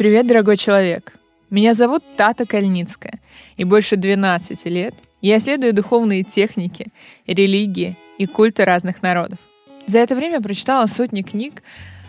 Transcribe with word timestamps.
Привет, 0.00 0.26
дорогой 0.26 0.56
человек! 0.56 1.12
Меня 1.50 1.74
зовут 1.74 2.02
Тата 2.16 2.46
Кальницкая, 2.46 3.20
и 3.58 3.64
больше 3.64 3.96
12 3.96 4.64
лет 4.64 4.94
я 5.20 5.36
исследую 5.36 5.74
духовные 5.74 6.22
техники, 6.22 6.86
религии 7.26 7.98
и 8.16 8.24
культы 8.24 8.64
разных 8.64 9.02
народов. 9.02 9.38
За 9.86 9.98
это 9.98 10.16
время 10.16 10.40
прочитала 10.40 10.86
сотни 10.86 11.20
книг, 11.20 11.62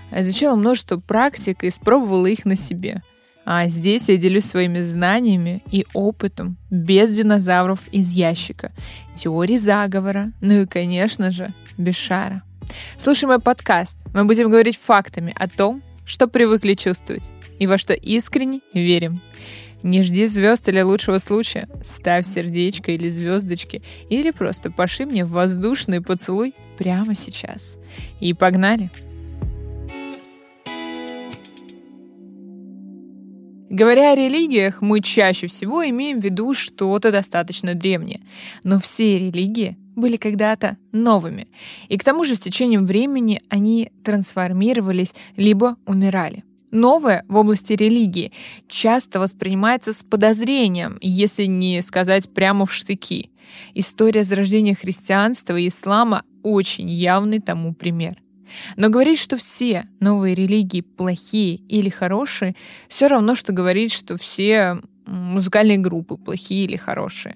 изучала 0.09 0.55
множество 0.55 0.99
практик 0.99 1.65
и 1.65 1.67
испробовала 1.67 2.27
их 2.27 2.45
на 2.45 2.55
себе. 2.55 3.01
А 3.43 3.67
здесь 3.67 4.07
я 4.07 4.15
делюсь 4.15 4.45
своими 4.45 4.83
знаниями 4.83 5.61
и 5.69 5.85
опытом 5.94 6.55
без 6.69 7.09
динозавров 7.09 7.89
из 7.89 8.13
ящика, 8.13 8.71
теории 9.16 9.58
заговора, 9.58 10.31
ну 10.39 10.61
и, 10.61 10.66
конечно 10.66 11.30
же, 11.33 11.53
без 11.77 11.97
шара. 11.97 12.44
Слушай 12.97 13.25
мой 13.25 13.39
подкаст. 13.39 13.97
Мы 14.13 14.23
будем 14.23 14.49
говорить 14.49 14.77
фактами 14.77 15.35
о 15.38 15.49
том, 15.49 15.83
что 16.11 16.27
привыкли 16.27 16.73
чувствовать 16.73 17.31
и 17.57 17.67
во 17.67 17.77
что 17.77 17.93
искренне 17.93 18.59
верим. 18.73 19.21
Не 19.81 20.03
жди 20.03 20.27
звезд 20.27 20.67
или 20.67 20.81
лучшего 20.81 21.19
случая. 21.19 21.69
Ставь 21.85 22.27
сердечко 22.27 22.91
или 22.91 23.07
звездочки, 23.07 23.81
или 24.09 24.31
просто 24.31 24.69
поши 24.69 25.05
мне 25.05 25.23
воздушный 25.23 26.02
поцелуй 26.02 26.53
прямо 26.77 27.16
сейчас. 27.16 27.79
И 28.19 28.33
погнали! 28.33 28.91
Говоря 33.69 34.11
о 34.11 34.16
религиях, 34.16 34.81
мы 34.81 34.99
чаще 34.99 35.47
всего 35.47 35.88
имеем 35.88 36.19
в 36.19 36.25
виду 36.25 36.53
что-то 36.53 37.09
достаточно 37.09 37.73
древнее. 37.73 38.19
Но 38.66 38.81
все 38.81 39.17
религии 39.17 39.77
были 39.95 40.17
когда-то 40.17 40.78
новыми. 40.92 41.47
И 41.89 41.97
к 41.97 42.03
тому 42.03 42.23
же 42.23 42.36
с 42.36 42.39
течением 42.39 42.86
времени 42.86 43.42
они 43.50 43.92
трансформировались 44.03 45.14
либо 45.36 45.78
умирали. 45.86 46.44
Новое 46.72 47.25
в 47.28 47.36
области 47.36 47.73
религии 47.73 48.31
часто 48.70 49.20
воспринимается 49.20 49.92
с 49.92 50.03
подозрением, 50.03 50.98
если 51.02 51.44
не 51.45 51.81
сказать 51.81 52.33
прямо 52.33 52.66
в 52.66 52.73
штыки. 52.73 53.30
История 53.73 54.23
зарождения 54.23 54.73
христианства 54.73 55.58
и 55.58 55.67
ислама 55.67 56.23
очень 56.44 56.89
явный 56.89 57.39
тому 57.39 57.73
пример. 57.73 58.17
Но 58.76 58.89
говорить, 58.89 59.20
что 59.20 59.38
все 59.38 59.86
новые 60.00 60.36
религии 60.36 60.81
плохие 60.81 61.55
или 61.55 61.89
хорошие, 61.89 62.55
все 62.88 63.08
равно, 63.08 63.36
что 63.36 63.53
говорить, 63.53 63.94
что 63.94 64.17
все 64.17 64.80
музыкальные 65.05 65.78
группы 65.78 66.16
плохие 66.17 66.66
или 66.66 66.78
хорошие. 66.78 67.36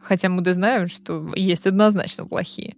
Хотя 0.00 0.28
мы 0.28 0.42
да 0.42 0.54
знаем, 0.54 0.88
что 0.88 1.32
есть 1.34 1.66
однозначно 1.66 2.26
плохие. 2.26 2.74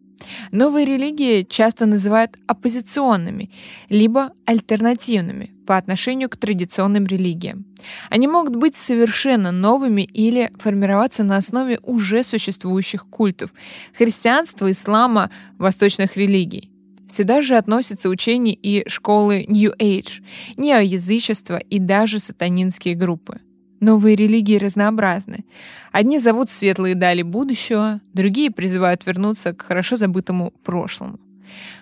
Новые 0.50 0.86
религии 0.86 1.42
часто 1.42 1.86
называют 1.86 2.36
оппозиционными, 2.46 3.50
либо 3.88 4.32
альтернативными 4.44 5.50
по 5.66 5.76
отношению 5.76 6.28
к 6.28 6.36
традиционным 6.36 7.06
религиям. 7.06 7.66
Они 8.10 8.28
могут 8.28 8.56
быть 8.56 8.76
совершенно 8.76 9.52
новыми 9.52 10.02
или 10.02 10.50
формироваться 10.58 11.24
на 11.24 11.36
основе 11.36 11.78
уже 11.82 12.22
существующих 12.22 13.06
культов– 13.06 13.52
христианства, 13.98 14.70
ислама, 14.70 15.30
восточных 15.58 16.16
религий. 16.16 16.70
Сюда 17.08 17.42
же 17.42 17.56
относятся 17.56 18.08
учения 18.08 18.54
и 18.54 18.88
школы 18.88 19.44
New 19.48 19.72
Age, 19.78 20.22
неоязычество 20.56 21.58
и 21.58 21.78
даже 21.78 22.18
сатанинские 22.18 22.94
группы. 22.94 23.40
Новые 23.82 24.14
религии 24.14 24.58
разнообразны. 24.58 25.44
Одни 25.90 26.20
зовут 26.20 26.52
светлые 26.52 26.94
дали 26.94 27.22
будущего, 27.22 28.00
другие 28.14 28.52
призывают 28.52 29.04
вернуться 29.04 29.54
к 29.54 29.62
хорошо 29.62 29.96
забытому 29.96 30.52
прошлому. 30.62 31.18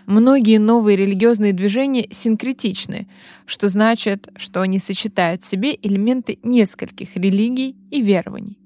Многие 0.06 0.56
новые 0.56 0.96
религиозные 0.96 1.52
движения 1.52 2.08
синкретичны, 2.10 3.06
что 3.44 3.68
значит, 3.68 4.30
что 4.36 4.62
они 4.62 4.78
сочетают 4.78 5.42
в 5.42 5.46
себе 5.46 5.78
элементы 5.82 6.38
нескольких 6.42 7.16
религий 7.16 7.76
и 7.90 8.00
верований. 8.00 8.56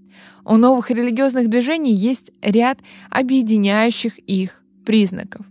У 0.45 0.57
новых 0.57 0.93
религиозных 0.93 1.51
движений 1.51 1.93
есть 1.93 2.31
ряд 2.41 2.79
объединяющих 3.11 4.17
их 4.19 4.63
признаков. 4.87 5.45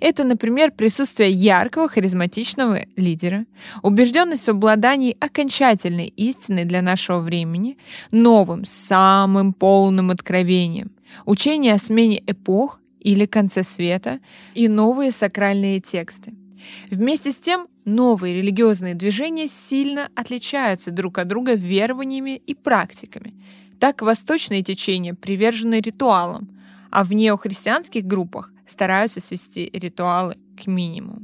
Это, 0.00 0.24
например, 0.24 0.72
присутствие 0.72 1.30
яркого, 1.30 1.88
харизматичного 1.88 2.80
лидера, 2.96 3.46
убежденность 3.82 4.46
в 4.46 4.50
обладании 4.50 5.16
окончательной 5.20 6.08
истиной 6.16 6.64
для 6.64 6.82
нашего 6.82 7.18
времени, 7.18 7.78
новым, 8.10 8.64
самым 8.64 9.52
полным 9.52 10.10
откровением, 10.10 10.92
учение 11.24 11.74
о 11.74 11.78
смене 11.78 12.22
эпох 12.26 12.80
или 13.00 13.26
конце 13.26 13.62
света 13.62 14.20
и 14.54 14.68
новые 14.68 15.12
сакральные 15.12 15.80
тексты. 15.80 16.34
Вместе 16.90 17.32
с 17.32 17.36
тем, 17.36 17.66
новые 17.84 18.34
религиозные 18.36 18.94
движения 18.94 19.48
сильно 19.48 20.08
отличаются 20.14 20.90
друг 20.90 21.18
от 21.18 21.28
друга 21.28 21.54
верованиями 21.54 22.40
и 22.46 22.54
практиками. 22.54 23.34
Так 23.80 24.02
восточные 24.02 24.62
течения 24.62 25.14
привержены 25.14 25.80
ритуалам, 25.80 26.48
а 26.90 27.02
в 27.04 27.12
неохристианских 27.12 28.04
группах 28.04 28.52
стараются 28.72 29.20
свести 29.20 29.70
ритуалы 29.72 30.36
к 30.60 30.66
минимуму. 30.66 31.22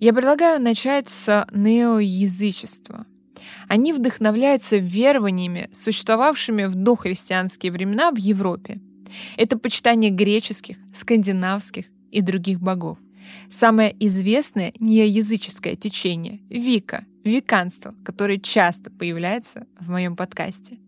Я 0.00 0.12
предлагаю 0.12 0.60
начать 0.60 1.08
с 1.08 1.46
неоязычества. 1.52 3.06
Они 3.68 3.92
вдохновляются 3.92 4.76
верованиями, 4.76 5.68
существовавшими 5.72 6.64
в 6.64 6.74
дохристианские 6.74 7.72
времена 7.72 8.10
в 8.10 8.16
Европе. 8.16 8.80
Это 9.36 9.58
почитание 9.58 10.10
греческих, 10.10 10.76
скандинавских 10.94 11.86
и 12.10 12.20
других 12.20 12.60
богов. 12.60 12.98
Самое 13.48 13.94
известное 14.06 14.72
неоязыческое 14.78 15.76
течение— 15.76 16.40
Вика, 16.50 17.04
виканство, 17.24 17.94
которое 18.04 18.38
часто 18.38 18.90
появляется 18.90 19.66
в 19.80 19.90
моем 19.90 20.16
подкасте. 20.16 20.78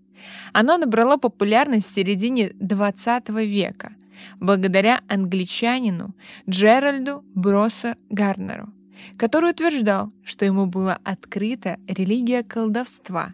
Оно 0.52 0.78
набрало 0.78 1.16
популярность 1.16 1.86
в 1.86 1.94
середине 1.94 2.50
XX 2.50 3.44
века, 3.44 3.92
благодаря 4.38 5.00
англичанину 5.08 6.14
Джеральду 6.48 7.24
Броса 7.34 7.96
Гарнеру, 8.08 8.68
который 9.16 9.50
утверждал, 9.50 10.12
что 10.24 10.44
ему 10.44 10.66
была 10.66 10.98
открыта 11.04 11.78
религия 11.86 12.42
колдовства, 12.42 13.32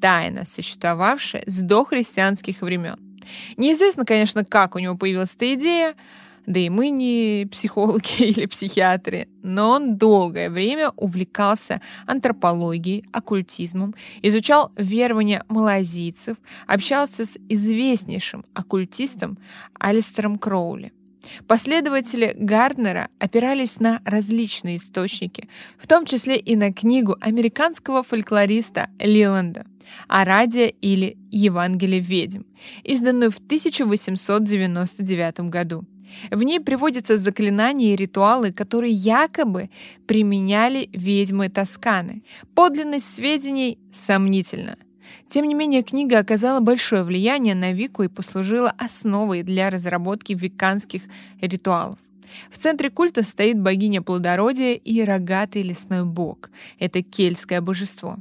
тайно 0.00 0.46
существовавшая 0.46 1.44
с 1.46 1.60
дохристианских 1.60 2.62
времен. 2.62 2.96
Неизвестно, 3.56 4.04
конечно, 4.04 4.44
как 4.44 4.76
у 4.76 4.78
него 4.78 4.96
появилась 4.96 5.34
эта 5.34 5.54
идея, 5.54 5.94
да 6.46 6.60
и 6.60 6.68
мы 6.68 6.90
не 6.90 7.46
психологи 7.50 8.06
или 8.22 8.46
психиатры, 8.46 9.26
но 9.42 9.72
он 9.72 9.96
долгое 9.96 10.48
время 10.48 10.92
увлекался 10.96 11.80
антропологией, 12.06 13.04
оккультизмом, 13.12 13.94
изучал 14.22 14.70
верования 14.76 15.44
малазийцев, 15.48 16.36
общался 16.66 17.24
с 17.24 17.36
известнейшим 17.48 18.44
оккультистом 18.54 19.38
Алистером 19.78 20.38
Кроули. 20.38 20.92
Последователи 21.48 22.36
Гарднера 22.38 23.08
опирались 23.18 23.80
на 23.80 24.00
различные 24.04 24.76
источники, 24.76 25.48
в 25.76 25.88
том 25.88 26.06
числе 26.06 26.38
и 26.38 26.54
на 26.54 26.72
книгу 26.72 27.16
американского 27.20 28.04
фольклориста 28.04 28.90
Лиланда 29.00 29.66
«Арадия» 30.06 30.68
или 30.68 31.18
«Евангелие 31.30 32.00
ведьм», 32.00 32.42
изданную 32.84 33.32
в 33.32 33.38
1899 33.38 35.40
году. 35.50 35.84
В 36.30 36.42
ней 36.42 36.60
приводятся 36.60 37.16
заклинания 37.16 37.94
и 37.94 37.96
ритуалы, 37.96 38.52
которые 38.52 38.92
якобы 38.92 39.70
применяли 40.06 40.88
ведьмы 40.92 41.48
Тосканы. 41.48 42.22
Подлинность 42.54 43.14
сведений 43.14 43.78
сомнительна. 43.92 44.76
Тем 45.28 45.46
не 45.46 45.54
менее, 45.54 45.82
книга 45.82 46.18
оказала 46.18 46.60
большое 46.60 47.02
влияние 47.02 47.54
на 47.54 47.72
Вику 47.72 48.04
и 48.04 48.08
послужила 48.08 48.72
основой 48.78 49.42
для 49.42 49.70
разработки 49.70 50.32
веканских 50.32 51.02
ритуалов. 51.40 51.98
В 52.50 52.58
центре 52.58 52.90
культа 52.90 53.24
стоит 53.24 53.58
богиня 53.60 54.02
плодородия 54.02 54.74
и 54.74 55.02
рогатый 55.02 55.62
лесной 55.62 56.04
бог. 56.04 56.50
Это 56.78 57.02
кельтское 57.02 57.60
божество. 57.60 58.18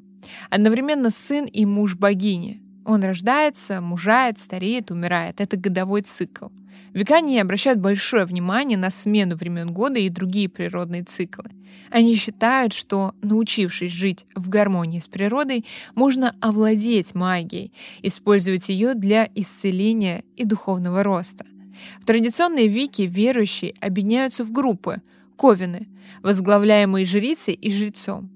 Одновременно 0.50 1.12
сын 1.12 1.46
и 1.46 1.66
муж 1.66 1.96
богини. 1.96 2.62
Он 2.86 3.04
рождается, 3.04 3.82
мужает, 3.82 4.40
стареет, 4.40 4.92
умирает. 4.92 5.42
Это 5.42 5.58
годовой 5.58 6.02
цикл. 6.02 6.48
Векане 6.96 7.42
обращают 7.42 7.82
большое 7.82 8.24
внимание 8.24 8.78
на 8.78 8.90
смену 8.90 9.36
времен 9.36 9.74
года 9.74 10.00
и 10.00 10.08
другие 10.08 10.48
природные 10.48 11.04
циклы. 11.04 11.52
Они 11.92 12.16
считают, 12.16 12.72
что, 12.72 13.14
научившись 13.22 13.92
жить 13.92 14.26
в 14.34 14.48
гармонии 14.48 15.02
с 15.02 15.08
природой, 15.10 15.66
можно 15.94 16.34
овладеть 16.40 17.14
магией, 17.14 17.74
использовать 18.02 18.70
ее 18.70 18.94
для 18.94 19.30
исцеления 19.36 20.24
и 20.38 20.46
духовного 20.46 21.04
роста. 21.04 21.46
В 22.00 22.06
традиционной 22.06 22.70
вики 22.70 23.02
верующие 23.02 23.74
объединяются 23.82 24.46
в 24.46 24.54
группы– 24.54 25.02
ковины, 25.36 25.90
возглавляемые 26.24 27.06
жрицей 27.06 27.56
и 27.56 27.70
жрецом. 27.70 28.30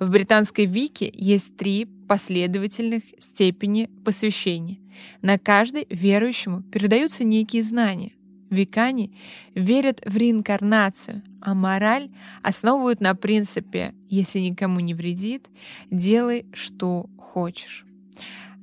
В 0.00 0.08
британской 0.08 0.64
вики 0.64 1.12
есть 1.14 1.58
три 1.58 1.86
последовательных 2.08 3.02
степени 3.18 3.90
посвящения. 4.02 4.78
На 5.22 5.38
каждой 5.38 5.86
верующему 5.90 6.62
передаются 6.62 7.24
некие 7.24 7.62
знания. 7.62 8.12
Викани 8.50 9.12
верят 9.54 10.00
в 10.04 10.16
реинкарнацию, 10.16 11.22
а 11.40 11.54
мораль 11.54 12.10
основывают 12.42 13.00
на 13.00 13.14
принципе 13.14 13.94
«если 14.08 14.38
никому 14.38 14.80
не 14.80 14.94
вредит, 14.94 15.48
делай, 15.90 16.46
что 16.52 17.08
хочешь». 17.18 17.84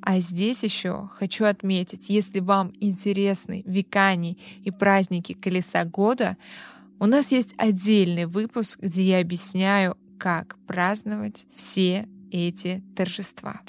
А 0.02 0.20
здесь 0.20 0.64
еще 0.64 1.10
хочу 1.16 1.46
отметить, 1.46 2.10
если 2.10 2.40
вам 2.40 2.74
интересны 2.80 3.64
векани 3.66 4.38
и 4.64 4.70
праздники 4.70 5.34
Колеса 5.34 5.84
года, 5.84 6.38
у 7.00 7.08
нас 7.08 7.32
есть 7.32 7.56
отдельный 7.58 8.26
выпуск, 8.26 8.80
где 8.82 9.02
я 9.02 9.20
объясняю, 9.20 9.98
как 10.20 10.58
праздновать 10.68 11.48
все 11.56 12.08
эти 12.32 12.84
торжества. 12.96 13.62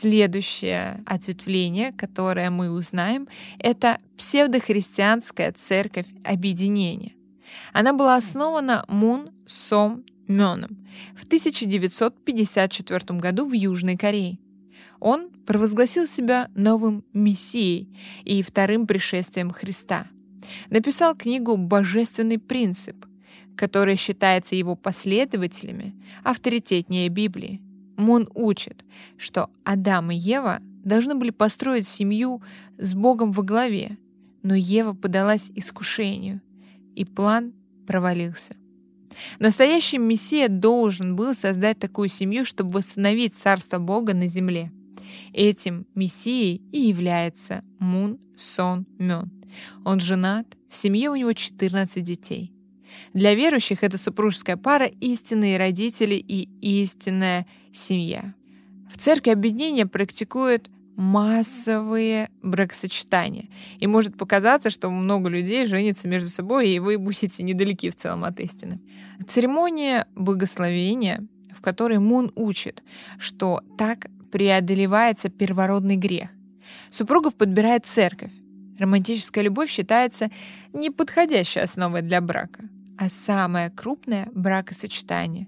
Следующее 0.00 1.02
ответвление, 1.06 1.90
которое 1.90 2.50
мы 2.50 2.70
узнаем, 2.70 3.26
это 3.58 3.98
псевдохристианская 4.16 5.50
церковь 5.50 6.06
объединения. 6.22 7.14
Она 7.72 7.92
была 7.92 8.14
основана 8.14 8.84
Мун 8.86 9.30
Сом 9.48 10.04
Мёном 10.28 10.86
в 11.16 11.24
1954 11.24 13.18
году 13.18 13.48
в 13.48 13.52
Южной 13.52 13.96
Корее. 13.96 14.38
Он 15.00 15.30
провозгласил 15.44 16.06
себя 16.06 16.48
новым 16.54 17.04
мессией 17.12 17.92
и 18.22 18.40
вторым 18.42 18.86
пришествием 18.86 19.50
Христа. 19.50 20.06
Написал 20.70 21.16
книгу 21.16 21.56
«Божественный 21.56 22.38
принцип», 22.38 23.04
которая 23.56 23.96
считается 23.96 24.54
его 24.54 24.76
последователями 24.76 25.96
авторитетнее 26.22 27.08
Библии. 27.08 27.60
Мун 27.98 28.28
учит, 28.32 28.84
что 29.16 29.50
Адам 29.64 30.12
и 30.12 30.16
Ева 30.16 30.60
должны 30.84 31.16
были 31.16 31.30
построить 31.30 31.86
семью 31.86 32.40
с 32.78 32.94
Богом 32.94 33.32
во 33.32 33.42
главе, 33.42 33.98
но 34.44 34.54
Ева 34.54 34.94
подалась 34.94 35.50
искушению, 35.56 36.40
и 36.94 37.04
план 37.04 37.52
провалился. 37.88 38.56
Настоящий 39.40 39.98
Мессия 39.98 40.48
должен 40.48 41.16
был 41.16 41.34
создать 41.34 41.80
такую 41.80 42.08
семью, 42.08 42.44
чтобы 42.44 42.70
восстановить 42.74 43.34
царство 43.34 43.78
Бога 43.78 44.14
на 44.14 44.28
земле. 44.28 44.70
Этим 45.32 45.84
Мессией 45.96 46.62
и 46.70 46.80
является 46.80 47.64
Мун 47.80 48.20
Сон 48.36 48.86
Мён. 49.00 49.32
Он 49.84 49.98
женат, 49.98 50.46
в 50.68 50.76
семье 50.76 51.10
у 51.10 51.16
него 51.16 51.32
14 51.32 52.04
детей. 52.04 52.52
Для 53.12 53.34
верующих 53.34 53.82
это 53.82 53.98
супружеская 53.98 54.56
пара, 54.56 54.86
истинные 54.86 55.58
родители 55.58 56.14
и 56.14 56.48
истинная 56.60 57.46
семья. 57.78 58.34
В 58.92 58.98
церкви 58.98 59.30
объединения 59.30 59.86
практикуют 59.86 60.70
массовые 60.96 62.28
бракосочетания. 62.42 63.46
И 63.78 63.86
может 63.86 64.18
показаться, 64.18 64.70
что 64.70 64.90
много 64.90 65.28
людей 65.28 65.64
женятся 65.66 66.08
между 66.08 66.28
собой, 66.28 66.70
и 66.70 66.80
вы 66.80 66.98
будете 66.98 67.42
недалеки 67.44 67.90
в 67.90 67.96
целом 67.96 68.24
от 68.24 68.40
истины. 68.40 68.80
Церемония 69.26 70.06
благословения, 70.16 71.24
в 71.56 71.60
которой 71.60 71.98
Мун 71.98 72.32
учит, 72.34 72.82
что 73.18 73.62
так 73.78 74.08
преодолевается 74.32 75.28
первородный 75.28 75.96
грех. 75.96 76.30
Супругов 76.90 77.36
подбирает 77.36 77.86
церковь. 77.86 78.32
Романтическая 78.78 79.44
любовь 79.44 79.70
считается 79.70 80.30
неподходящей 80.72 81.62
основой 81.62 82.02
для 82.02 82.20
брака 82.20 82.68
а 82.98 83.08
самое 83.08 83.70
крупное 83.70 84.28
бракосочетание 84.34 85.46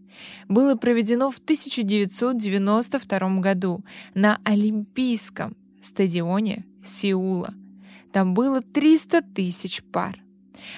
было 0.49 0.77
проведено 0.77 1.33
в 1.33 1.39
1992 1.39 3.41
году 3.41 3.85
на 4.15 4.39
Олимпийском 4.45 5.57
стадионе 5.83 6.65
Сеула. 6.85 7.53
Там 8.13 8.35
было 8.35 8.63
300 8.63 9.23
тысяч 9.35 9.83
пар. 9.83 10.23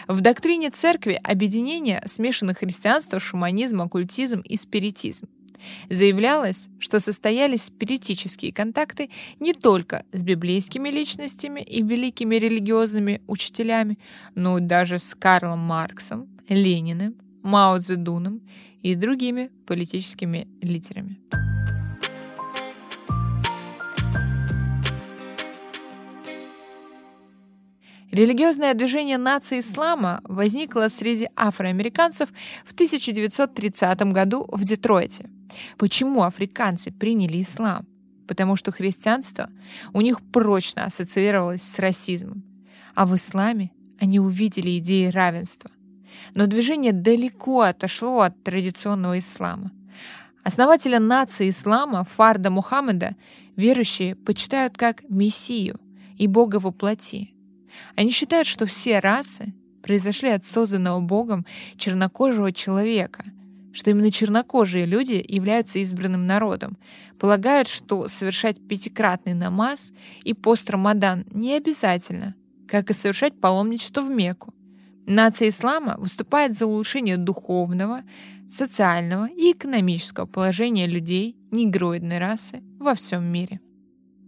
В 0.08 0.22
доктрине 0.22 0.70
церкви 0.70 1.20
объединение 1.22 2.02
смешано 2.06 2.54
христианство, 2.54 3.20
шаманизм, 3.20 3.82
оккультизм 3.82 4.40
и 4.40 4.56
спиритизм. 4.56 5.28
Заявлялось, 5.90 6.68
что 6.78 7.00
состоялись 7.00 7.64
спиритические 7.64 8.52
контакты 8.52 9.10
не 9.38 9.52
только 9.52 10.04
с 10.12 10.22
библейскими 10.22 10.88
личностями 10.88 11.60
и 11.60 11.82
великими 11.82 12.36
религиозными 12.36 13.20
учителями, 13.26 13.98
но 14.34 14.58
даже 14.58 14.98
с 14.98 15.14
Карлом 15.14 15.60
Марксом, 15.60 16.31
Лениным, 16.48 17.14
Мао 17.42 17.78
Цзэдуном 17.78 18.40
и 18.82 18.94
другими 18.94 19.50
политическими 19.66 20.48
лидерами. 20.60 21.18
Религиозное 28.10 28.74
движение 28.74 29.16
нации 29.16 29.60
ислама 29.60 30.20
возникло 30.24 30.88
среди 30.88 31.30
афроамериканцев 31.34 32.28
в 32.64 32.72
1930 32.74 34.02
году 34.12 34.46
в 34.52 34.64
Детройте. 34.64 35.30
Почему 35.78 36.22
африканцы 36.22 36.92
приняли 36.92 37.40
ислам? 37.40 37.86
Потому 38.28 38.56
что 38.56 38.70
христианство 38.70 39.48
у 39.94 40.02
них 40.02 40.20
прочно 40.30 40.84
ассоциировалось 40.84 41.62
с 41.62 41.78
расизмом, 41.78 42.44
а 42.94 43.06
в 43.06 43.16
исламе 43.16 43.70
они 43.98 44.20
увидели 44.20 44.78
идеи 44.78 45.06
равенства– 45.06 45.70
но 46.34 46.46
движение 46.46 46.92
далеко 46.92 47.62
отошло 47.62 48.20
от 48.20 48.42
традиционного 48.42 49.18
ислама. 49.18 49.70
Основателя 50.42 50.98
нации 50.98 51.50
ислама 51.50 52.04
Фарда 52.04 52.50
Мухаммеда 52.50 53.14
верующие 53.56 54.14
почитают 54.16 54.76
как 54.76 55.08
Мессию 55.08 55.78
и 56.16 56.26
Бога 56.26 56.58
во 56.58 56.72
плоти. 56.72 57.34
Они 57.96 58.10
считают, 58.10 58.46
что 58.46 58.66
все 58.66 58.98
расы 58.98 59.54
произошли 59.82 60.30
от 60.30 60.44
созданного 60.44 61.00
Богом 61.00 61.46
чернокожего 61.76 62.52
человека, 62.52 63.24
что 63.72 63.90
именно 63.90 64.10
чернокожие 64.10 64.84
люди 64.84 65.24
являются 65.26 65.78
избранным 65.78 66.26
народом, 66.26 66.76
полагают, 67.18 67.68
что 67.68 68.08
совершать 68.08 68.66
пятикратный 68.66 69.34
намаз 69.34 69.92
и 70.24 70.34
пост 70.34 70.68
Рамадан 70.70 71.24
не 71.32 71.54
обязательно, 71.54 72.34
как 72.68 72.90
и 72.90 72.94
совершать 72.94 73.40
паломничество 73.40 74.02
в 74.02 74.10
Мекку. 74.10 74.52
Нация 75.06 75.48
ислама 75.48 75.96
выступает 75.98 76.56
за 76.56 76.66
улучшение 76.66 77.16
духовного, 77.16 78.02
социального 78.48 79.28
и 79.28 79.52
экономического 79.52 80.26
положения 80.26 80.86
людей 80.86 81.36
негроидной 81.50 82.18
расы 82.18 82.62
во 82.78 82.94
всем 82.94 83.24
мире. 83.24 83.60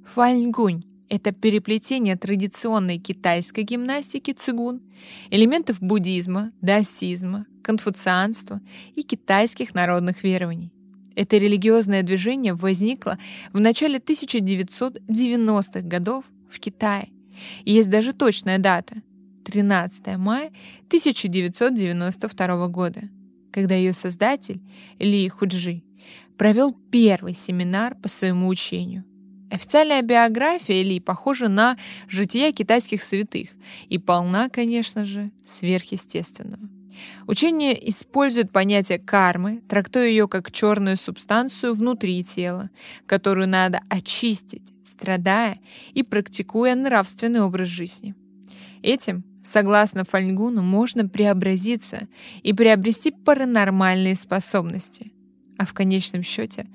Фальгунь— 0.05 0.85
это 1.09 1.33
переплетение 1.33 2.17
традиционной 2.17 2.99
китайской 2.99 3.63
гимнастики 3.63 4.33
цигун, 4.33 4.83
элементов 5.31 5.81
буддизма, 5.81 6.53
даосизма, 6.61 7.47
конфуцианства 7.63 8.61
и 8.95 9.03
китайских 9.03 9.75
народных 9.75 10.25
верований. 10.25 10.73
Это 11.15 11.37
религиозное 11.37 12.03
движение 12.03 12.55
возникло 12.55 13.19
в 13.53 13.61
начале 13.61 13.99
1990-х 13.99 15.81
годов 15.83 16.25
в 16.51 16.59
Китае. 16.59 17.09
Есть 17.65 17.91
даже 17.91 18.13
точная 18.13 18.59
дата— 18.59 18.97
13 19.45 20.17
мая 20.17 20.51
1992 20.89 22.69
года, 22.69 23.03
когда 23.53 23.75
ее 23.75 23.93
создатель 23.93 24.61
Ли 24.99 25.29
Худжи 25.29 25.83
провел 26.37 26.73
первый 26.91 27.35
семинар 27.35 27.95
по 27.95 28.09
своему 28.09 28.49
учению. 28.49 29.05
Официальная 29.51 30.03
биография 30.03 30.83
Ли 30.83 30.99
похожа 30.99 31.49
на 31.49 31.77
жития 32.09 32.53
китайских 32.53 33.03
святых 33.03 33.51
и 33.89 33.99
полна, 33.99 34.49
конечно 34.49 35.07
же, 35.07 35.31
сверхъестественного. 35.47 36.69
Учение 37.27 37.89
использует 37.91 38.53
понятие 38.53 38.99
кармы, 38.99 39.63
трактуя 39.69 40.07
ее 40.07 40.29
как 40.29 40.51
черную 40.53 40.97
субстанцию 40.97 41.75
внутри 41.75 42.23
тела, 42.25 42.71
которую 43.07 43.49
надо 43.49 43.81
очистить, 43.89 44.73
страдая 44.85 45.59
и 45.93 46.03
практикуя 46.03 46.75
нравственный 46.75 47.43
образ 47.43 47.69
жизни. 47.69 48.15
Этим 48.83 49.25
Согласно 49.45 50.05
Фальгуну, 50.05 50.63
можно 50.63 51.07
преобразиться 51.07 52.09
и 52.43 52.55
приобрести 52.55 53.11
паранормальные 53.11 54.17
способности, 54.17 55.13
а 55.59 55.67
в 55.67 55.75
конечном 55.75 56.23
счете 56.23 56.67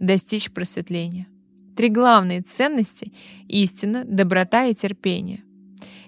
достичь 0.00 0.50
просветления. 0.50 1.28
Три 1.76 1.90
главные 1.90 2.40
ценности— 2.40 3.12
истина, 3.48 4.04
доброта 4.04 4.64
и 4.64 4.74
терпение. 4.74 5.44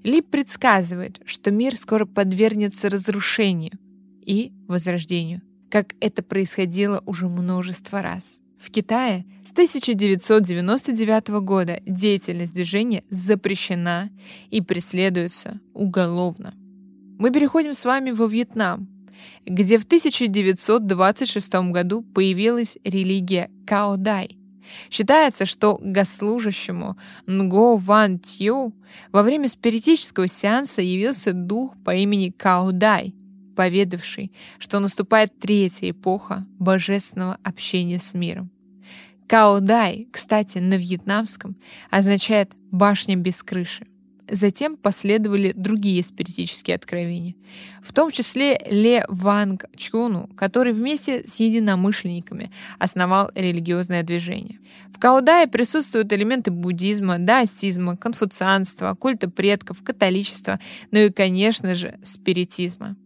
Лип 0.03 0.31
предсказывает, 0.31 1.21
что 1.27 1.51
мир 1.51 1.77
скоро 1.77 2.07
подвергнется 2.07 2.89
разрушению 2.89 3.73
и 4.25 4.53
возрождению, 4.69 5.43
как 5.71 5.95
это 6.01 6.23
происходило 6.23 7.03
уже 7.05 7.29
множество 7.29 8.01
раз. 8.01 8.41
В 8.59 8.71
Китае 8.71 9.27
с 9.45 9.53
1999 9.53 11.29
года 11.43 11.81
деятельность 11.87 12.55
движения 12.55 13.05
запрещена 13.11 14.11
и 14.51 14.61
преследуется 14.61 15.61
уголовно. 15.75 16.55
Мы 17.19 17.31
переходим 17.31 17.75
с 17.75 17.85
вами 17.85 18.11
во 18.11 18.27
Вьетнам, 18.27 18.89
где 19.45 19.79
в 19.79 19.85
1926 19.85 21.55
году 21.71 22.03
появилась 22.03 22.79
религия 22.85 23.51
Каодай. 23.67 24.39
Считается, 24.91 25.47
что 25.47 25.79
госслужащему 25.81 26.97
Нго 27.27 27.77
Ван 27.77 28.19
Тью 28.19 28.75
во 29.13 29.23
время 29.23 29.49
спиритического 29.49 30.27
сеанса 30.27 30.83
явился 30.83 31.33
дух 31.33 31.75
по 31.85 31.95
имени 31.95 32.31
Као 32.31 32.73
Дай, 32.73 33.15
поведавший, 33.57 34.31
что 34.59 34.79
наступает 34.79 35.37
третья 35.41 35.91
эпоха 35.91 36.47
божественного 36.59 37.39
общения 37.43 37.99
с 37.99 38.15
миром. 38.15 38.51
Као 39.27 39.59
Дай, 39.59 40.07
кстати, 40.13 40.59
на 40.59 40.75
вьетнамском 40.75 41.57
означает 41.91 42.53
«башня 42.71 43.17
без 43.17 43.43
крыши». 43.43 43.87
Затем 44.29 44.77
последовали 44.77 45.53
другие 45.53 46.03
спиритические 46.03 46.75
откровения, 46.75 47.37
в 47.81 47.93
том 47.93 48.11
числе 48.11 48.61
Ле 48.69 49.05
Ванг 49.09 49.67
Чуну, 49.77 50.29
который 50.37 50.73
вместе 50.73 51.27
с 51.29 51.37
единомышленниками 51.37 52.51
основал 52.79 53.31
религиозное 53.37 54.03
движение. 54.03 54.59
В 54.93 54.99
Каудае 54.99 55.47
присутствуют 55.47 56.13
элементы 56.13 56.51
буддизма, 56.51 57.19
даосизма, 57.19 57.97
конфуцианства, 57.97 58.95
культа 58.95 59.31
предков, 59.31 59.83
католичества, 59.85 60.59
ну 60.91 60.99
и, 60.99 61.11
конечно 61.11 61.77
же, 61.77 61.97
спиритизма. 62.03 62.97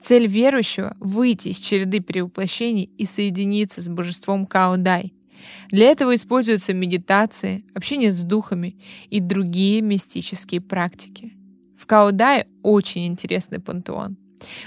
Цель 0.00 0.26
верующего— 0.26 0.96
выйти 1.00 1.48
из 1.48 1.58
череды 1.58 2.00
перевоплощений 2.00 2.90
и 2.98 3.06
соединиться 3.06 3.80
с 3.80 3.88
божеством 3.88 4.46
Каудай— 4.46 5.12
для 5.70 5.90
этого 5.90 6.14
используются 6.14 6.74
медитации, 6.74 7.64
общение 7.74 8.12
с 8.12 8.22
духами 8.22 8.76
и 9.10 9.20
другие 9.20 9.80
мистические 9.80 10.60
практики. 10.60 11.32
В 11.76 11.86
Каудае 11.86 12.46
очень 12.62 13.06
интересный 13.06 13.60
пантеон. 13.60 14.16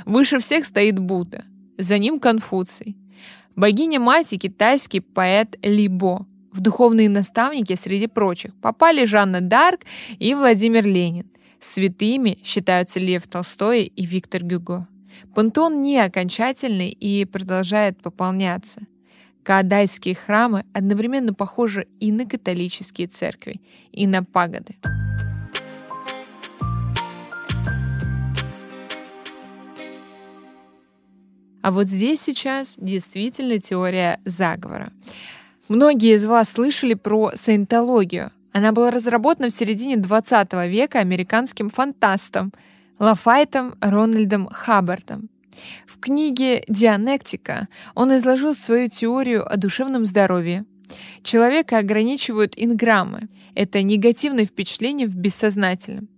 Выше 0.06 0.40
всех 0.40 0.66
стоит 0.66 1.00
Будда, 1.00 1.46
за 1.78 1.98
ним 1.98 2.20
Конфуций. 2.20 2.98
Богиня-мать 3.56 4.30
китайский 4.40 5.00
поэт 5.00 5.58
Либо. 5.62 6.28
В 6.52 6.60
духовные 6.60 7.10
наставники 7.10 7.76
среди 7.76 8.08
прочих 8.08 8.56
попали 8.62 9.06
Жанна 9.06 9.42
Дарк 9.42 9.82
и 10.20 10.34
Владимир 10.34 10.86
Ленин. 10.86 11.30
Святыми 11.60 12.38
считаются 12.44 13.00
Лев 13.00 13.28
Толстой 13.28 13.84
и 13.84 14.06
Виктор 14.06 14.44
Гюго. 14.44 14.88
Пантеон 15.34 15.82
не 15.82 15.98
окончательный 16.00 16.90
и 16.90 17.26
продолжает 17.26 18.02
пополняться– 18.02 18.82
Каадайские 19.48 20.14
храмы 20.14 20.66
одновременно 20.74 21.34
похожи 21.34 21.88
и 22.02 22.12
на 22.12 22.26
католические 22.26 23.08
церкви, 23.08 23.62
и 23.94 24.06
на 24.06 24.22
пагоды. 24.22 24.76
А 31.62 31.72
вот 31.72 31.88
здесь 31.88 32.20
сейчас 32.20 32.76
действительно 32.78 33.58
теория 33.60 34.20
заговора. 34.26 34.92
Многие 35.70 36.16
из 36.16 36.26
вас 36.26 36.50
слышали 36.50 36.94
про 36.94 37.32
саентологию. 37.36 38.32
Она 38.52 38.74
была 38.74 38.92
разработана 38.92 39.48
в 39.48 39.54
середине 39.54 39.96
20 39.96 40.52
века 40.68 41.00
американским 41.00 41.70
фантастом 41.70 42.52
Лафайтом 43.00 43.76
Рональдом 43.80 44.48
Хаббартом. 44.48 45.30
В 45.86 46.00
книге 46.00 46.64
«Дианектика» 46.68 47.68
он 47.94 48.16
изложил 48.18 48.56
свою 48.56 48.90
теорию 48.90 49.48
о 49.48 49.56
душевном 49.58 50.06
здоровье. 50.06 50.66
Человека 51.22 51.78
ограничивают 51.78 52.54
инграммы. 52.56 53.30
Это 53.54 53.84
негативные 53.84 54.48
впечатления 54.48 55.06
в 55.06 55.16
бессознательном. 55.16 56.10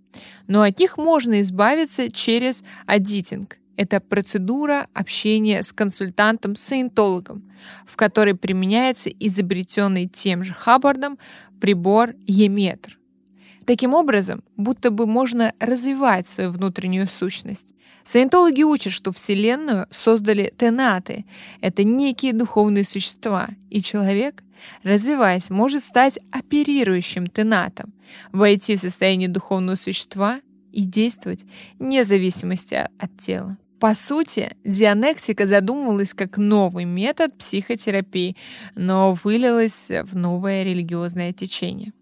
Но 0.46 0.62
от 0.62 0.78
них 0.78 0.96
можно 0.96 1.42
избавиться 1.42 2.10
через 2.10 2.64
адитинг. 2.86 3.58
Это 3.76 4.00
процедура 4.00 4.86
общения 4.94 5.62
с 5.62 5.72
консультантом-саентологом, 5.72 7.50
в 7.86 7.96
которой 7.96 8.34
применяется 8.34 9.10
изобретенный 9.10 10.06
тем 10.06 10.44
же 10.44 10.54
Хаббардом 10.54 11.18
прибор 11.60 12.14
Еметр. 12.26 12.99
Таким 13.70 13.94
образом, 13.94 14.42
будто 14.56 14.90
бы 14.90 15.06
можно 15.06 15.52
развивать 15.60 16.26
свою 16.26 16.50
внутреннюю 16.50 17.06
сущность. 17.06 17.72
Саентологи 18.02 18.64
учат, 18.64 18.92
что 18.92 19.12
Вселенную 19.12 19.86
создали 19.92 20.52
тенаты. 20.58 21.24
Это 21.60 21.84
некие 21.84 22.32
духовные 22.32 22.82
существа, 22.82 23.48
и 23.68 23.80
человек, 23.80 24.42
развиваясь, 24.82 25.50
может 25.50 25.84
стать 25.84 26.18
оперирующим 26.32 27.28
тенатом, 27.28 27.92
войти 28.32 28.74
в 28.74 28.80
состояние 28.80 29.28
духовного 29.28 29.76
существа 29.76 30.40
и 30.72 30.82
действовать 30.82 31.44
вне 31.78 32.02
зависимости 32.02 32.74
от 32.74 33.18
тела. 33.18 33.56
По 33.78 33.94
сути, 33.94 34.56
дианектика 34.64 35.46
задумывалась 35.46 36.12
как 36.12 36.38
новый 36.38 36.86
метод 36.86 37.38
психотерапии, 37.38 38.36
но 38.74 39.14
вылилась 39.22 39.92
в 40.02 40.16
новое 40.16 40.64
религиозное 40.64 41.32
течение. 41.32 41.92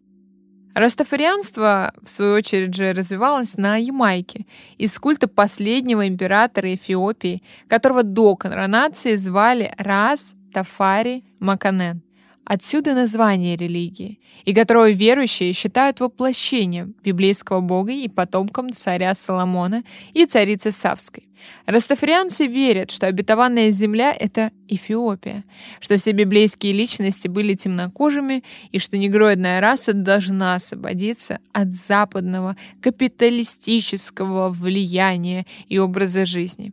Растафарианство, 0.75 1.92
в 2.02 2.10
свою 2.10 2.34
очередь 2.34 2.75
же, 2.75 2.92
развивалось 2.92 3.56
на 3.56 3.76
Ямайке 3.76 4.46
из 4.76 4.96
культа 4.98 5.26
последнего 5.26 6.06
императора 6.06 6.75
Эфиопии, 6.75 7.42
которого 7.68 8.02
до 8.02 8.37
коронации 8.37 9.16
звали 9.16 9.75
Рас 9.76 10.34
Тафари 10.52 11.25
Маканен. 11.40 12.02
Отсюда 12.44 12.94
название 12.94 13.56
религии, 13.56 14.20
и 14.44 14.54
которого 14.54 14.90
верующие 14.90 15.52
считают 15.52 16.00
воплощением 16.00 16.94
библейского 17.04 17.60
бога 17.60 17.92
и 17.92 18.08
потомком 18.08 18.72
царя 18.72 19.14
Соломона 19.14 19.84
и 20.14 20.25
царицы 20.25 20.72
Савской. 20.72 21.27
Растафарианцы 21.66 22.47
верят, 22.47 22.90
что 22.90 23.07
обетованная 23.07 23.71
земля— 23.71 24.14
это 24.18 24.50
Эфиопия, 24.68 25.45
что 25.80 25.97
все 25.97 26.12
библейские 26.12 26.73
личности 26.73 27.28
были 27.28 27.54
темнокожими 27.54 28.42
и 28.71 28.78
что 28.78 28.99
негроидная 28.99 29.61
раса 29.61 29.92
должна 29.92 30.54
освободиться 30.54 31.40
от 31.52 31.75
западного 31.75 32.57
капиталистического 32.80 34.49
влияния 34.49 35.47
и 35.68 35.78
образа 35.78 36.26
жизни. 36.26 36.73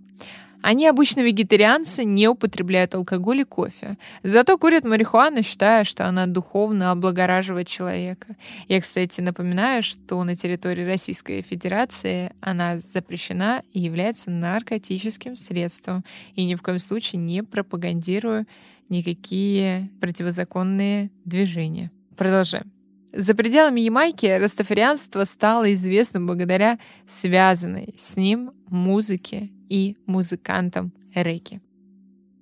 Они 0.66 0.88
обычно 0.88 1.20
вегетарианцы, 1.20 2.04
не 2.04 2.28
употребляют 2.28 2.96
алкоголь 2.96 3.42
и 3.42 3.44
кофе. 3.44 4.00
Зато 4.24 4.58
курят 4.58 4.84
марихуану, 4.84 5.44
считая, 5.44 5.84
что 5.84 6.08
она 6.08 6.26
духовно 6.26 6.90
облагораживает 6.90 7.68
человека. 7.68 8.36
Я, 8.68 8.82
кстати, 8.82 9.22
напоминаю, 9.22 9.84
что 9.84 10.24
на 10.24 10.36
территории 10.36 10.84
Российской 10.84 11.44
Федерации 11.44 12.34
она 12.42 12.80
запрещена 12.80 13.62
и 13.74 13.80
является 13.80 14.32
наркотическим 14.32 15.36
средством. 15.36 16.04
И 16.34 16.44
ни 16.46 16.56
в 16.56 16.64
коем 16.64 16.80
случае 16.80 17.22
не 17.22 17.44
пропагандирую 17.44 18.48
никакие 18.90 19.92
противозаконные 20.02 21.12
движения. 21.26 21.92
Продолжаем. 22.18 22.75
За 23.18 23.34
пределами 23.34 23.80
Ямайки 23.80 24.26
растафарианство 24.26 25.24
стало 25.24 25.74
известным 25.74 26.28
благодаря 26.28 26.80
связанной 27.08 27.96
с 27.98 28.18
ним 28.18 28.52
музыке 28.68 29.52
и 29.70 29.96
музыкантам 30.06 30.92
регги. 31.14 31.62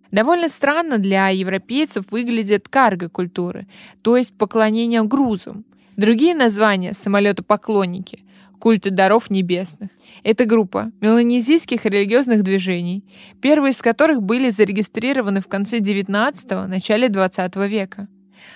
Довольно 0.09 0.49
странно 0.49 0.97
для 0.97 1.29
европейцев 1.29 2.05
выглядит 2.09 2.69
карго-культуры, 2.69 3.67
то 4.01 4.17
есть 4.17 4.35
поклонение 4.35 5.03
грузам. 5.03 5.63
Другие 5.95 6.33
названия— 6.33 6.93
самолетопоклонники, 6.93 8.23
культы 8.57 8.89
даров 8.89 9.29
небесных. 9.29 9.91
Это 10.23 10.45
группа 10.45 10.91
меланезийских 11.01 11.85
религиозных 11.85 12.41
движений, 12.41 13.03
первые 13.41 13.73
из 13.73 13.81
которых 13.81 14.23
были 14.23 14.49
зарегистрированы 14.49 15.39
в 15.39 15.47
конце 15.47 15.79
XIX– 15.79 16.65
начале 16.67 17.09
XX 17.09 17.67
века. 17.67 18.07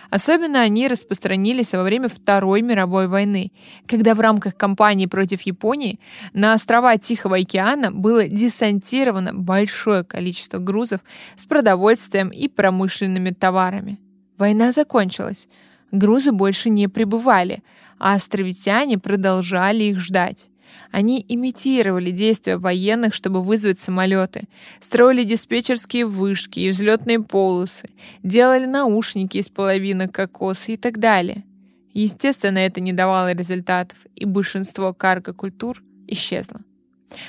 Особенно 0.10 0.62
они 0.62 0.88
распространились 0.88 1.74
во 1.74 1.84
время 1.84 2.08
Второй 2.08 2.62
мировой 2.62 3.08
войны, 3.08 3.52
когда 3.88 4.14
в 4.14 4.20
рамках 4.20 4.56
кампании 4.56 5.06
против 5.06 5.42
Японии 5.42 6.00
на 6.34 6.54
острова 6.54 6.98
Тихого 6.98 7.38
океана 7.38 7.92
было 7.92 8.28
десантировано 8.28 9.34
большое 9.34 10.04
количество 10.04 10.60
грузов 10.60 11.02
с 11.36 11.46
продовольствием 11.46 12.30
и 12.30 12.48
промышленными 12.48 13.32
товарами. 13.32 13.98
Война 14.38 14.72
закончилась. 14.72 15.48
Грузы 15.92 16.32
больше 16.32 16.70
не 16.70 16.88
прибывали, 16.88 17.64
а 17.98 18.14
островитяне 18.14 18.98
продолжали 18.98 19.84
их 19.84 20.00
ждать. 20.00 20.50
Они 20.92 21.24
имитировали 21.28 22.12
действия 22.12 22.58
военных, 22.58 23.14
чтобы 23.14 23.42
вызвать 23.42 23.80
самолеты, 23.80 24.44
строили 24.80 25.24
диспетчерские 25.24 26.06
вышки 26.06 26.60
и 26.60 26.70
взлетные 26.70 27.20
полосы, 27.20 27.90
делали 28.24 28.66
наушники 28.66 29.38
из 29.38 29.50
половины 29.50 30.08
кокоса 30.08 30.72
и 30.72 30.78
так 30.78 31.00
далее. 31.00 31.44
Естественно, 31.94 32.60
это 32.60 32.80
не 32.80 32.94
давало 32.94 33.34
результатов, 33.34 33.98
и 34.16 34.26
большинство 34.26 34.94
карго-культур 34.94 35.84
исчезло. 36.08 36.62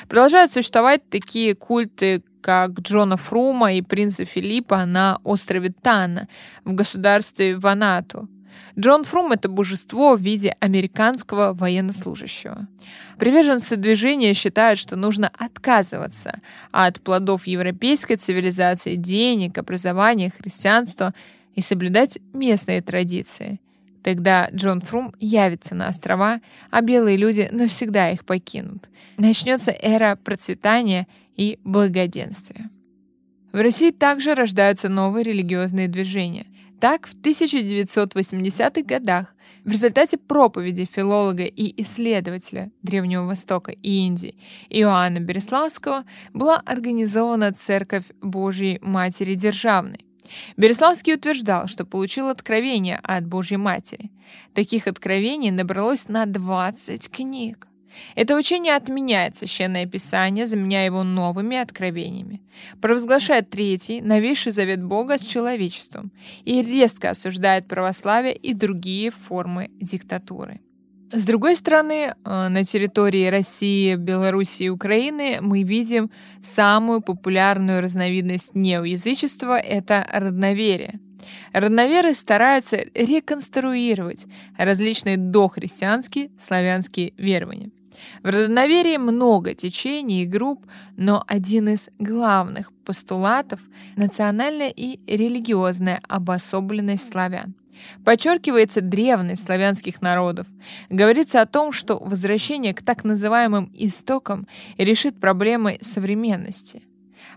Продолжают 0.08 0.52
существовать 0.52 1.08
такие 1.08 1.54
культы, 1.54 2.22
как 2.40 2.78
Джона 2.80 3.16
Фрума 3.16 3.72
и 3.72 3.82
принца 3.82 4.24
Филиппа 4.24 4.84
на 4.84 5.18
острове 5.24 5.70
Тана 5.70 6.28
в 6.64 6.74
государстве 6.74 7.56
Ванату– 7.56 8.28
Джон 8.78 9.04
Фрум— 9.04 9.32
это 9.32 9.48
божество 9.48 10.16
в 10.16 10.20
виде 10.20 10.56
американского 10.60 11.52
военнослужащего. 11.52 12.68
Приверженцы 13.18 13.76
движения 13.76 14.34
считают, 14.34 14.78
что 14.78 14.96
нужно 14.96 15.30
отказываться 15.36 16.40
от 16.70 17.00
плодов 17.00 17.46
европейской 17.46 18.16
цивилизации, 18.16 18.96
денег, 18.96 19.58
образования, 19.58 20.32
христианства 20.36 21.12
и 21.54 21.60
соблюдать 21.60 22.18
местные 22.32 22.80
традиции. 22.82 23.60
Тогда 24.04 24.48
Джон 24.54 24.80
Фрум 24.80 25.12
явится 25.18 25.74
на 25.74 25.88
острова, 25.88 26.40
а 26.70 26.80
белые 26.80 27.16
люди 27.16 27.48
навсегда 27.50 28.10
их 28.10 28.24
покинут. 28.24 28.88
Начнется 29.18 29.72
эра 29.72 30.16
процветания 30.16 31.08
и 31.36 31.58
благоденствия. 31.64 32.70
В 33.52 33.60
России 33.60 33.90
также 33.90 34.34
рождаются 34.34 34.88
новые 34.88 35.24
религиозные 35.24 35.88
движения. 35.88 36.46
Так, 36.80 37.08
в 37.08 37.16
1980-х 37.16 38.82
годах 38.82 39.34
в 39.64 39.70
результате 39.70 40.16
проповеди 40.16 40.84
филолога 40.84 41.44
и 41.44 41.82
исследователя 41.82 42.70
Древнего 42.82 43.26
Востока 43.26 43.72
и 43.72 44.06
Индии 44.06 44.36
Иоанна 44.70 45.18
Береславского 45.18 46.04
была 46.32 46.58
организована 46.60 47.52
Церковь 47.52 48.04
Божьей 48.22 48.78
Матери 48.80 49.34
Державной. 49.34 50.06
Береславский 50.56 51.14
утверждал, 51.14 51.66
что 51.66 51.84
получил 51.84 52.28
откровение 52.28 53.00
от 53.02 53.26
Божьей 53.26 53.56
Матери. 53.56 54.10
Таких 54.54 54.86
откровений 54.86 55.50
набралось 55.50 56.08
на 56.08 56.26
20 56.26 57.10
книг. 57.10 57.66
Это 58.14 58.36
учение 58.36 58.76
отменяет 58.76 59.36
Священное 59.36 59.86
Писание, 59.86 60.46
заменяя 60.46 60.86
его 60.86 61.04
новыми 61.04 61.56
откровениями, 61.56 62.42
провозглашает 62.80 63.50
третий, 63.50 64.00
новейший 64.00 64.52
завет 64.52 64.82
Бога 64.82 65.18
с 65.18 65.24
человечеством 65.24 66.12
и 66.44 66.62
резко 66.62 67.10
осуждает 67.10 67.68
православие 67.68 68.34
и 68.34 68.54
другие 68.54 69.10
формы 69.10 69.70
диктатуры. 69.80 70.60
С 71.10 71.24
другой 71.24 71.56
стороны, 71.56 72.14
э, 72.24 72.48
на 72.48 72.64
территории 72.64 73.28
России, 73.28 73.94
Беларуси 73.94 74.64
и 74.64 74.68
Украины 74.68 75.38
мы 75.40 75.62
видим 75.62 76.10
самую 76.42 77.00
популярную 77.00 77.80
разновидность 77.80 78.54
неоязычества— 78.54 79.58
это 79.58 80.06
родноверие. 80.12 81.00
Родноверы 81.52 82.12
стараются 82.12 82.84
реконструировать 82.94 84.26
различные 84.58 85.16
дохристианские 85.16 86.30
славянские 86.38 87.14
верования. 87.16 87.70
В 88.22 88.26
родоноверии 88.28 88.96
много 88.96 89.54
течений 89.54 90.22
и 90.22 90.26
групп, 90.26 90.64
но 90.96 91.24
один 91.26 91.68
из 91.68 91.90
главных 91.98 92.72
постулатов— 92.84 93.60
национальная 93.96 94.70
и 94.70 95.00
религиозная 95.06 96.00
обособленность 96.08 97.08
славян. 97.08 97.54
Подчеркивается 98.04 98.80
древность 98.80 99.44
славянских 99.44 100.02
народов. 100.02 100.46
Говорится 100.90 101.40
о 101.40 101.46
том, 101.46 101.72
что 101.72 101.98
возвращение 101.98 102.74
к 102.74 102.82
так 102.82 103.04
называемым 103.04 103.70
истокам 103.74 104.48
решит 104.78 105.20
проблемы 105.20 105.78
современности. 105.82 106.82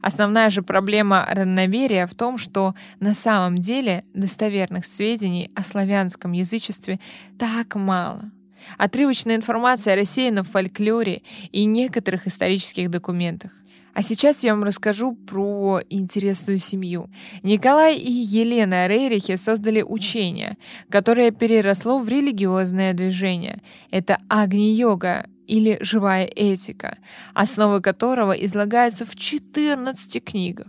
Основная 0.02 0.50
же 0.50 0.64
проблема 0.64 1.28
родноверия 1.30 2.08
в 2.08 2.16
том, 2.16 2.40
что 2.40 2.74
на 3.00 3.14
самом 3.14 3.58
деле 3.58 4.04
достоверных 4.16 4.86
сведений 4.86 5.52
о 5.56 5.64
славянском 5.64 6.32
язычестве 6.32 7.00
так 7.38 7.76
мало— 7.76 8.32
Отрывочная 8.78 9.36
информация 9.36 9.96
рассеяна 9.96 10.44
в 10.44 10.50
фольклоре 10.50 11.22
и 11.52 11.66
некоторых 11.66 12.28
исторических 12.28 12.90
документах. 12.90 13.52
А 13.94 14.04
сейчас 14.04 14.44
я 14.44 14.54
вам 14.54 14.64
расскажу 14.64 15.14
про 15.14 15.82
интересную 15.90 16.60
семью. 16.60 17.10
Николай 17.44 17.98
и 17.98 18.12
Елена 18.12 18.88
Рерихи 18.88 19.36
создали 19.36 19.82
учение, 19.82 20.58
которое 20.90 21.32
переросло 21.32 22.00
в 22.00 22.08
религиозное 22.08 22.94
движение. 22.94 23.62
Это 23.92 24.18
Агни-йога 24.30 25.26
или 25.46 25.78
живая 25.82 26.26
этика, 26.26 26.98
основы 27.34 27.82
которого 27.82 28.32
излагаются 28.32 29.06
в 29.06 29.16
14 29.16 30.24
книгах. 30.24 30.68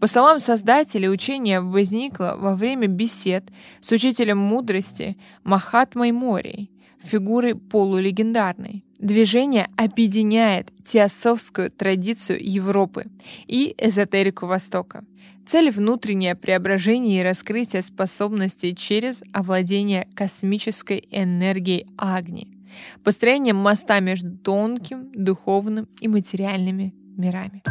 По 0.00 0.06
словам 0.06 0.38
создателя, 0.38 1.08
учение 1.08 1.60
возникло 1.60 2.34
во 2.36 2.54
время 2.54 2.88
бесед 2.88 3.44
с 3.80 3.90
учителем 3.92 4.36
мудрости 4.36 5.16
Махатмой 5.44 6.12
Морей 6.12 6.70
фигуры 7.02 7.54
полулегендарной. 7.54 8.84
Движение 8.98 9.68
объединяет 9.76 10.70
теософскую 10.84 11.70
традицию 11.70 12.38
Европы 12.40 13.06
и 13.46 13.74
эзотерику 13.78 14.46
Востока. 14.46 15.04
Цель— 15.46 15.70
внутреннее 15.72 16.34
преображение 16.34 17.20
и 17.20 17.24
раскрытие 17.24 17.82
способностей 17.82 18.74
через 18.76 19.22
овладение 19.32 20.06
космической 20.14 21.08
энергией 21.10 21.86
Агни, 21.96 22.48
построение 23.02 23.54
моста 23.54 24.00
между 24.00 24.36
тонким, 24.36 25.10
духовным 25.14 25.88
и 25.98 26.06
материальными 26.06 26.94
мирами. 27.16 27.62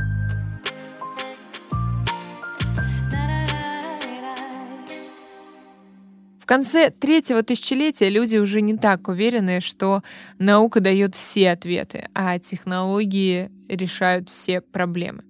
Конце 6.50 6.90
третьего 6.90 7.44
тысячелетия 7.44 8.10
люди 8.10 8.38
уже 8.38 8.62
не 8.62 8.76
так 8.76 9.08
уверены, 9.08 9.62
что 9.62 10.02
наука 10.40 10.80
дает 10.80 11.14
все 11.14 11.52
ответы, 11.52 12.10
а 12.16 12.40
технологии 12.40 13.52
решают 13.68 14.32
все 14.32 14.60
проблемы. 14.60 15.22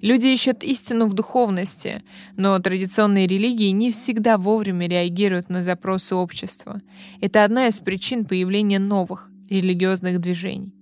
Люди 0.00 0.28
ищут 0.28 0.62
истину 0.62 1.06
в 1.06 1.14
духовности, 1.14 2.04
но 2.36 2.56
традиционные 2.60 3.26
религии 3.26 3.70
не 3.70 3.90
всегда 3.90 4.38
вовремя 4.38 4.86
реагируют 4.88 5.48
на 5.48 5.64
запросы 5.64 6.14
общества. 6.14 6.80
Это 7.20 7.42
одна 7.42 7.66
из 7.66 7.80
причин 7.80 8.24
появления 8.24 8.78
новых 8.78 9.28
религиозных 9.48 10.20
движений. 10.20 10.72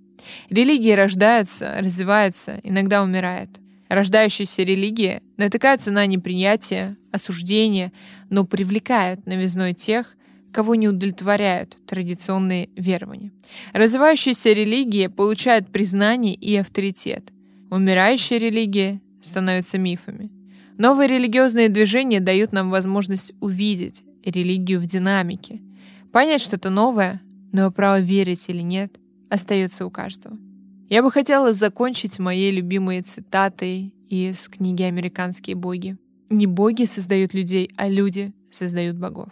Религии 0.51 0.91
рождаются, 0.91 1.77
развиваются, 1.79 2.59
иногда 2.61 3.01
умирают. 3.01 3.49
Рождающиеся 3.89 4.61
религии 4.61 5.21
натыкаются 5.37 5.91
на 5.91 6.05
неприятие, 6.05 6.95
осуждение, 7.11 7.91
но 8.29 8.45
привлекают 8.45 9.25
новизной 9.25 9.73
тех, 9.73 10.15
кого 10.51 10.75
не 10.75 10.87
удовлетворяют 10.87 11.75
традиционные 11.87 12.69
верования. 12.75 13.31
Развивающиеся 13.73 14.53
религии 14.53 15.07
получают 15.07 15.71
признание 15.71 16.35
и 16.35 16.55
авторитет. 16.55 17.31
Умирающие 17.71 18.37
религии 18.39 19.01
становятся 19.21 19.79
мифами. 19.79 20.31
Новые 20.77 21.07
религиозные 21.09 21.67
движения 21.67 22.19
дают 22.19 22.51
нам 22.51 22.69
возможность 22.69 23.33
увидеть 23.41 24.03
религию 24.23 24.79
в 24.79 24.85
динамике, 24.85 25.61
понять 26.11 26.41
что-то 26.41 26.69
новое, 26.69 27.21
но 27.51 27.71
право 27.71 27.99
верить 27.99 28.47
или 28.49 28.61
нет 28.61 28.95
остается 29.29 29.85
у 29.85 29.89
каждого. 29.89 30.37
Я 30.89 31.03
бы 31.03 31.11
хотела 31.11 31.53
закончить 31.53 32.17
моей 32.17 32.49
любимой 32.49 33.03
цитатой 33.03 33.93
из 34.07 34.49
книги 34.49 34.81
«Американские 34.81 35.55
боги». 35.55 35.97
Не 36.31 36.47
боги 36.47 36.85
создают 36.85 37.35
людей, 37.35 37.69
а 37.77 37.87
люди 37.87 38.33
создают 38.49 38.97
богов. 38.97 39.29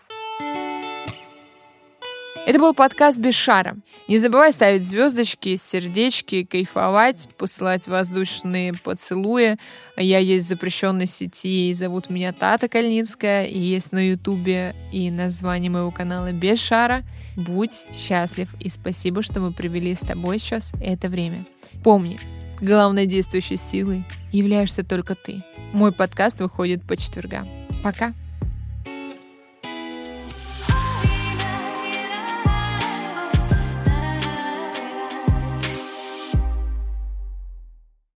Это 2.46 2.60
был 2.60 2.74
подкаст 2.74 3.20
«Без 3.20 3.36
шара». 3.36 3.78
Не 4.08 4.20
забывай 4.20 4.54
ставить 4.54 4.88
звездочки, 4.88 5.56
сердечки, 5.58 6.44
кайфовать, 6.44 7.28
посылать 7.38 7.88
воздушные 7.88 8.74
поцелуи. 8.74 9.58
Я 9.98 10.20
есть 10.20 10.46
в 10.46 10.50
запрещенной 10.50 11.08
сети, 11.08 11.74
зовут 11.74 12.10
меня 12.10 12.32
Тата 12.32 12.70
Кальницкая, 12.70 13.46
и 13.46 13.60
есть 13.60 13.92
на 13.92 14.10
Ютубе, 14.10 14.74
и 14.92 15.12
название 15.12 15.72
моего 15.72 15.92
канала 15.92 16.32
«Без 16.32 16.60
шара». 16.60 17.04
Будь 17.36 17.86
счастлив, 17.94 18.54
и 18.60 18.70
спасибо, 18.70 19.22
что 19.22 19.40
мы 19.40 19.52
провели 19.52 19.94
с 19.94 20.02
тобой 20.02 20.40
сейчас 20.40 20.72
это 20.82 21.10
время. 21.10 21.46
Помни, 21.84 22.18
главной 22.62 23.06
действующей 23.06 23.58
силой 23.58 24.06
являешься 24.32 24.84
только 24.84 25.16
ты. 25.16 25.44
Мой 25.74 25.92
подкаст 25.92 26.40
выходит 26.40 26.82
по 26.88 26.98
четвергам. 26.98 27.48
Пока! 27.84 28.14